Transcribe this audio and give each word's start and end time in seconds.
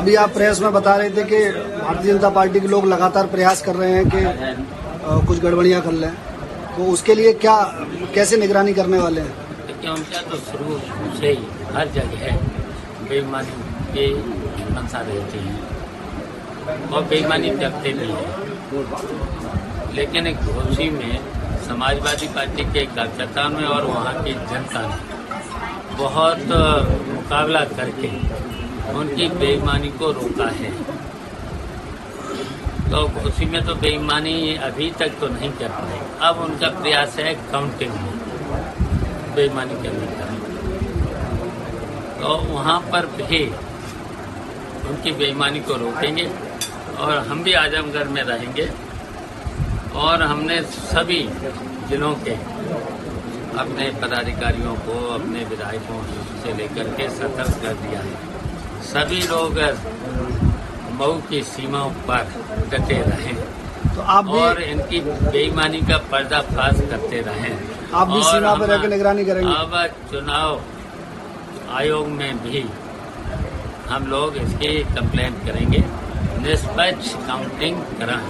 अभी 0.00 0.14
आप 0.14 0.30
प्रेस 0.34 0.60
में 0.60 0.72
बता 0.72 0.94
रहे 0.96 1.10
थे 1.10 1.22
कि 1.24 1.38
भारतीय 1.78 2.12
जनता 2.12 2.28
पार्टी 2.30 2.60
के 2.60 2.68
लोग 2.68 2.86
लगातार 2.86 3.26
प्रयास 3.26 3.62
कर 3.62 3.74
रहे 3.76 3.90
हैं 3.92 4.04
कि 4.10 5.26
कुछ 5.26 5.40
गड़बड़ियाँ 5.40 5.80
कर 5.82 5.92
लें। 5.92 6.10
तो 6.76 6.84
उसके 6.92 7.14
लिए 7.14 7.32
क्या, 7.42 7.56
कैसे 8.14 8.36
निगरानी 8.36 8.74
करने 8.74 8.98
वाले 8.98 9.20
हैं? 9.20 9.34
उनका 9.90 10.20
तो 10.30 10.36
शुरू 10.38 10.78
से 11.18 11.28
ही 11.28 11.44
हर 11.74 11.88
जगह 11.88 12.38
बेईमानी 13.08 13.54
के 13.94 14.06
मंशा 14.74 15.00
रहती 15.08 15.38
है। 15.38 16.88
और 16.88 17.04
बेईमानी 17.10 17.50
करते 17.60 17.92
भी 17.92 18.08
हैं। 18.08 19.92
लेकिन 19.94 20.26
एक 20.26 20.36
घोषी 20.54 20.90
में 20.90 21.18
समाजवादी 21.68 22.28
पार्टी 22.36 22.64
के 22.72 22.84
कार्यकर्ता 22.96 23.48
में 23.48 23.64
और 23.66 23.84
वहाँ 23.84 24.22
की 24.24 24.32
जनता 24.52 24.86
ने 24.86 24.98
बहुत 25.96 26.46
मुकाबला 27.08 27.64
करके 27.78 28.08
उनकी 28.92 29.28
बेईमानी 29.38 29.88
को 29.98 30.10
रोका 30.12 30.48
है। 30.52 30.70
तो 32.90 33.00
उसी 33.28 33.44
में 33.44 33.62
तो 33.66 33.74
बेईमानी 33.82 34.36
अभी 34.64 34.90
तक 34.98 35.18
तो 35.20 35.28
नहीं 35.28 35.50
कर 35.58 35.68
पाए 35.70 36.00
अब 36.20 36.38
उनका 36.44 36.68
प्रयास 36.80 37.18
है 37.18 37.34
काउंटिंग 37.52 37.92
में, 37.92 38.14
बेईमानी 39.34 39.74
करने 39.82 40.06
का। 40.12 40.26
तो 42.20 42.36
वहाँ 42.48 42.78
पर 42.92 43.06
भी 43.18 43.44
उनकी 44.90 45.12
बेईमानी 45.12 45.60
को 45.60 45.74
रोकेंगे 45.76 46.28
और 46.98 47.18
हम 47.28 47.42
भी 47.42 47.52
आजमगढ़ 47.54 48.08
में 48.08 48.22
रहेंगे 48.22 48.68
और 49.98 50.22
हमने 50.22 50.60
सभी 50.62 51.22
जिलों 51.88 52.14
के 52.24 52.34
अपने 53.58 53.90
पदाधिकारियों 54.02 54.74
को, 54.76 54.98
अपने 55.14 55.44
विधायकों 55.44 56.02
से 56.42 56.52
लेकर 56.56 56.88
के 56.96 57.08
सतर्क 57.10 57.62
कर 57.62 57.74
दिया 57.80 58.00
है। 58.00 58.39
सभी 58.90 59.20
लोग 59.28 59.58
मऊ 61.00 61.12
की 61.28 61.42
सीमाओं 61.44 61.90
पर 62.08 62.22
डटे 62.70 63.00
रहें 63.02 63.36
तो 63.94 64.02
आप 64.14 64.24
भी 64.24 64.38
और 64.40 64.60
इनकी 64.62 65.00
बेईमानी 65.00 65.80
का 65.88 65.96
पर्दाफाश 66.12 66.80
करते 66.90 67.20
रहें। 67.22 67.52
आप 67.94 68.08
भी 68.08 68.22
सीमा 68.22 68.54
पर 68.54 68.66
रहकर 68.68 68.88
निगरानी 68.88 69.24
करेंगे? 69.24 69.52
अब 69.52 69.72
चुनाव 70.10 70.60
आयोग 71.76 72.06
में 72.08 72.38
भी 72.38 72.64
हम 73.88 74.06
लोग 74.06 74.36
इसकी 74.38 74.72
कंप्लेंट 74.94 75.44
करेंगे। 75.46 75.84
निष्पक्ष 76.42 77.12
काउंटिंग 77.26 77.76
कराएँ। 78.00 78.28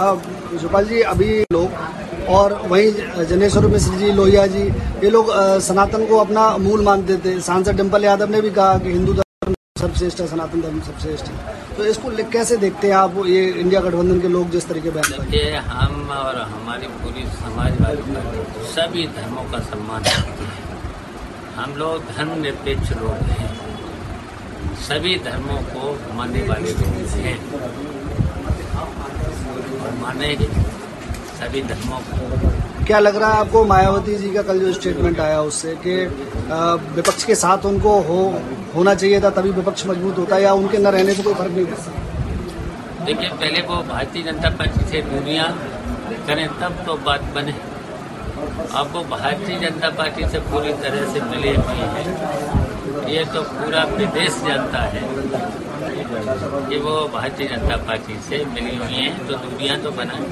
अब 0.00 0.22
सुपाल 0.60 0.84
जी 0.88 1.00
अभी 1.12 1.30
लोग 1.52 2.28
और 2.30 2.52
वहीं 2.66 3.24
जनेश्वर 3.26 3.66
मिश्र 3.68 3.98
जी 3.98 4.12
लोहिया 4.12 4.46
जी 4.48 4.62
ये 5.04 5.10
लोग 5.10 5.32
सनातन 5.62 6.06
को 6.06 6.18
अपना 6.18 6.50
मूल 6.58 6.82
मानते 6.84 7.16
थे। 7.24 7.40
सांसद 7.42 7.76
डिम्पल 7.76 8.04
यादव 8.04 8.30
ने 8.30 8.40
भी 8.40 8.50
कहा 8.50 8.78
कि 8.78 8.92
हिंदू 8.92 9.22
धर्म 9.78 9.88
सबश्रेष्ठ 9.88 10.20
है, 10.20 10.26
सनातन 10.26 10.60
धर्म 10.60 10.80
सबश्रेष्ठ 10.82 11.26
है। 11.28 11.76
तो 11.76 11.84
इसको 11.86 12.10
कैसे 12.30 12.56
देखते 12.56 12.86
हैं 12.88 12.94
आप 12.96 13.14
ये 13.26 13.44
इंडिया 13.54 13.80
गठबंधन 13.80 14.20
के 14.20 14.28
लोग 14.28 14.50
जिस 14.50 14.68
तरीके 14.68 14.90
बयान 14.90 15.10
देखिए 15.12 15.56
हम 15.68 16.10
और 16.10 16.40
हमारी 16.52 16.86
पूरी 16.98 17.24
समाजवादी 17.34 18.02
सभी 18.72 19.06
धर्मों 19.16 19.44
का 19.52 19.58
सम्मान 19.68 20.02
करती 20.04 20.44
है। 20.44 20.56
हम 21.56 21.74
लोग 21.76 22.04
धर्म 22.08 22.40
निरपेक्ष 22.40 22.90
लोग 22.92 23.22
हैं। 23.30 23.50
सभी 24.88 25.14
धर्मों 25.24 25.60
को 25.70 26.14
मानने 26.14 26.42
वाले 26.48 26.72
लोग 26.72 26.94
हैं। 27.18 27.36
मानेंगे 30.02 30.48
सभी 31.38 31.62
धर्मों 31.64 32.00
को 32.08 32.57
क्या 32.88 32.98
लग 32.98 33.16
रहा 33.16 33.32
है 33.32 33.38
आपको 33.38 33.62
मायावती 33.64 34.14
जी 34.18 34.28
का 34.34 34.42
कल 34.42 34.60
जो 34.60 34.72
स्टेटमेंट 34.72 35.18
आया 35.20 35.40
उससे 35.42 35.72
कि 35.86 35.94
विपक्ष 36.96 37.24
के 37.24 37.34
साथ 37.34 37.64
उनको 37.66 37.90
हो, 38.02 38.20
होना 38.74 38.94
चाहिए 38.94 39.20
था 39.20 39.30
तभी 39.38 39.50
विपक्ष 39.58 39.86
मज़बूत 39.86 40.18
होता 40.18 40.38
या 40.38 40.52
उनके 40.60 40.78
न 40.78 40.92
रहने 40.96 41.14
से 41.14 41.22
कोई 41.22 41.34
फ़र्क 41.34 41.52
नहीं 41.52 41.64
पड़ता? 41.66 43.04
देखिए, 43.04 43.28
पहले 43.30 43.60
वो 43.68 43.76
भारतीय 43.90 44.22
जनता 44.22 44.50
पार्टी 44.58 44.84
से 44.90 45.02
दुनिया 45.02 45.44
करें, 46.28 46.46
तब 46.60 46.82
तो 46.86 46.96
बात 47.06 47.22
बने। 47.34 47.54
वो 48.94 49.02
भारतीय 49.10 49.58
जनता 49.60 49.88
पार्टी 49.98 50.28
से 50.28 50.38
पूरी 50.48 50.72
तरह 50.82 51.12
से 51.12 51.20
मिले 51.26 51.54
हुए 51.56 51.86
हैं। 51.94 53.06
ये 53.10 53.24
तो 53.34 53.42
पूरा 53.52 53.82
विदेश 53.92 54.40
जानता 54.46 54.80
है 54.94 55.02
कि 56.68 56.78
वो 56.80 56.96
भारतीय 57.14 57.48
जनता 57.48 57.76
पार्टी 57.88 58.18
से 58.28 58.44
मिली 58.46 58.76
हुई 58.76 58.94
हैं 58.94 59.26
तो 59.26 59.34
दुनिया 59.38 59.76
तो 59.84 59.90
बनाए 60.00 60.24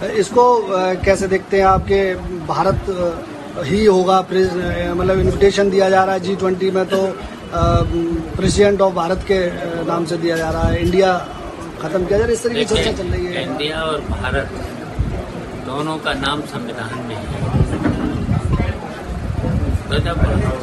इसको 0.00 0.44
कैसे 1.04 1.26
देखते 1.28 1.56
हैं 1.56 1.64
आपके 1.66 2.14
भारत 2.46 2.80
ही 3.66 3.84
होगा 3.84 4.20
मतलब 4.20 5.18
इनविटेशन 5.20 5.70
दिया 5.70 5.88
जा 5.90 6.04
रहा 6.04 6.14
है 6.14 6.20
जी 6.20 6.36
ट्वेंटी 6.36 6.70
में 6.70 6.84
तो 6.88 7.00
प्रेसिडेंट 7.52 8.80
ऑफ़ 8.80 8.94
भारत 8.94 9.24
के 9.30 9.38
नाम 9.86 10.04
से 10.06 10.16
दिया 10.16 10.36
जा 10.36 10.50
रहा 10.50 10.68
है। 10.68 10.80
इंडिया 10.82 11.12
खत्म 11.82 12.04
किया 12.04 12.18
जा 12.18 12.24
रहा 12.24 12.26
है। 12.26 12.32
इस 12.32 12.42
तरीके 12.42 12.60
की 12.60 12.74
चर्चा 12.74 12.92
चल 12.92 13.08
रही 13.08 13.26
है। 13.26 13.42
इंडिया 13.42 13.82
और 13.82 14.00
भारत 14.10 14.48
दोनों 15.66 15.96
का 16.04 16.12
नाम 16.20 16.40
संविधान 16.52 16.94
में 17.08 17.16
है। 17.16 17.24
तो 19.88 19.98
जब 20.06 20.18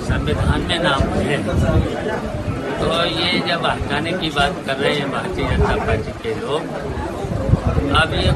संविधान 0.07 0.61
में 0.67 0.79
नाम 0.83 1.01
है 1.19 1.37
तो 2.79 2.87
ये 3.05 3.39
जब 3.47 3.65
हटाने 3.65 4.11
की 4.13 4.29
बात 4.31 4.53
कर 4.65 4.75
रहे 4.75 4.93
हैं, 4.95 5.11
भारतीय 5.11 5.47
जनता 5.47 5.75
पार्टी 5.85 6.11
के 6.23 6.33
लोग, 6.41 6.61
अब 8.01 8.13
ये 8.15 8.31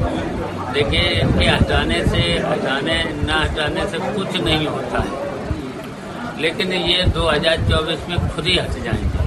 देखिए 0.73 1.01
इनके 1.21 1.45
हटाने 1.45 2.03
से 2.05 2.21
हटाने 2.41 2.97
न 3.03 3.29
हटाने 3.31 3.85
से 3.87 3.97
कुछ 4.13 4.35
नहीं 4.43 4.67
होता 4.67 4.99
है। 4.99 6.41
लेकिन 6.41 6.71
ये 6.73 7.03
2024 7.15 8.07
में 8.09 8.17
खुद 8.29 8.45
ही 8.45 8.57
हट 8.57 8.77
जाएँगे। 8.83 9.19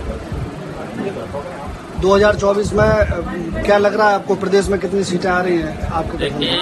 2024 2.03 2.73
में 2.73 3.63
क्या 3.65 3.79
लग 3.79 3.95
रहा 3.99 4.09
है 4.09 4.15
आपको 4.15 4.35
प्रदेश 4.37 4.69
में 4.69 4.79
कितनी 4.81 5.05
सीटें 5.05 5.31
आ 5.31 5.41
रही 5.41 5.59
हैं 5.59 5.89
आपके 6.01 6.19
देखिए 6.19 6.57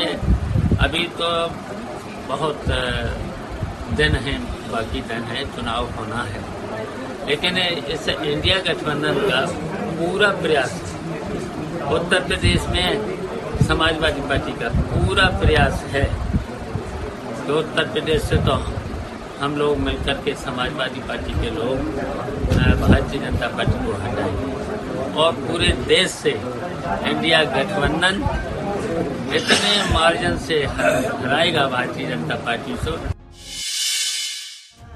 अभी 0.80 1.04
तो 1.20 1.30
बहुत 2.28 2.64
दिन 3.96 4.16
है 4.26 4.38
बाकी 4.72 5.00
दिन 5.08 5.22
है 5.30 5.44
चुनाव 5.56 5.88
होना 5.98 6.22
है। 6.24 6.40
लेकिन 7.28 7.58
इस 7.94 8.08
इंडिया 8.08 8.58
गठबंधन 8.68 9.16
का 9.30 9.40
पूरा 9.98 10.30
प्रयास 10.42 10.72
उत्तर 11.92 12.20
प्रदेश 12.28 12.60
में 12.68 12.86
समाजवादी 13.72 14.20
पार्टी 14.28 14.52
का 14.52 14.68
पूरा 14.86 15.24
प्रयास 15.40 15.82
है। 15.90 16.04
तो 17.46 17.58
उत्तर 17.58 17.84
प्रदेश 17.92 18.22
से 18.22 18.36
तो 18.46 18.56
हम 19.40 19.54
लोग 19.56 19.78
मिलकर 19.78 20.14
के 20.24 20.34
समाजवादी 20.34 21.00
पार्टी 21.00 21.32
के 21.34 21.50
लोग 21.50 21.78
भारतीय 22.80 23.20
जनता 23.20 23.48
पार्टी 23.48 23.78
को 23.86 23.92
हटाएँगे। 23.94 25.14
और 25.14 25.32
पूरे 25.38 25.68
देश 25.88 26.10
से 26.10 26.30
इंडिया 26.30 27.42
गठबंधन 27.46 28.20
इतने 29.34 29.72
मार्जिन 29.94 30.36
से 30.38 30.58
हराएगा 30.74 31.66
भारतीय 31.68 32.06
जनता 32.06 32.36
पार्टी 32.46 32.74
को। 32.84 32.92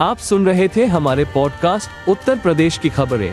आप 0.04 0.18
सुन 0.18 0.46
रहे 0.46 0.68
थे 0.68 0.84
हमारे 0.86 1.24
पॉडकास्ट 1.34 2.08
उत्तर 2.08 2.38
प्रदेश 2.38 2.78
की 2.78 2.88
खबरें। 2.90 3.32